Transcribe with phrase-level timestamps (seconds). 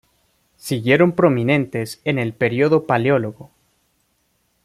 [0.57, 3.51] Siguieron prominentes en el período Paleólogo.